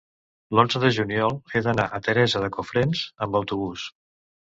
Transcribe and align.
L'onze 0.59 0.81
de 0.83 0.91
juliol 0.95 1.37
he 1.53 1.63
d'anar 1.69 1.87
a 1.89 2.01
Teresa 2.09 2.45
de 2.47 2.53
Cofrents 2.59 3.07
amb 3.27 3.43
autobús. 3.45 3.91